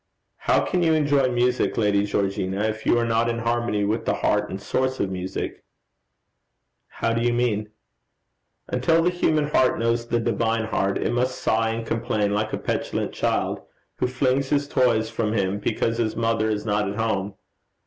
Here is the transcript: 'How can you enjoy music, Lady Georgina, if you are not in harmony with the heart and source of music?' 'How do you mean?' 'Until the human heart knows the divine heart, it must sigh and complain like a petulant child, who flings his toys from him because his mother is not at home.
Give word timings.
'How 0.37 0.61
can 0.65 0.81
you 0.81 0.93
enjoy 0.95 1.29
music, 1.29 1.77
Lady 1.77 2.05
Georgina, 2.07 2.61
if 2.63 2.87
you 2.87 2.97
are 2.97 3.05
not 3.05 3.29
in 3.29 3.37
harmony 3.37 3.83
with 3.83 4.05
the 4.05 4.15
heart 4.15 4.49
and 4.49 4.59
source 4.59 4.99
of 4.99 5.11
music?' 5.11 5.63
'How 6.87 7.13
do 7.13 7.21
you 7.21 7.31
mean?' 7.31 7.69
'Until 8.67 9.03
the 9.03 9.11
human 9.11 9.49
heart 9.49 9.77
knows 9.77 10.07
the 10.07 10.19
divine 10.19 10.63
heart, 10.65 10.97
it 10.97 11.11
must 11.11 11.39
sigh 11.39 11.69
and 11.69 11.85
complain 11.85 12.33
like 12.33 12.51
a 12.51 12.57
petulant 12.57 13.13
child, 13.13 13.61
who 13.97 14.07
flings 14.07 14.49
his 14.49 14.67
toys 14.67 15.11
from 15.11 15.33
him 15.33 15.59
because 15.59 15.99
his 15.99 16.15
mother 16.15 16.49
is 16.49 16.65
not 16.65 16.89
at 16.89 16.95
home. 16.97 17.35